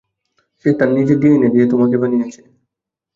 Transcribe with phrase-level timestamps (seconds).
[0.59, 2.41] সে তার নিজের ডিএনএ দিয়ে তোমাকে বানিয়েছে।